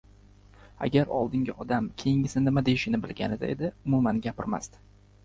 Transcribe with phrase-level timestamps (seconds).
[0.85, 4.83] •Agar oldingi odam keyingisi nima deyishini bilganida edi, umuman gapirmasdi.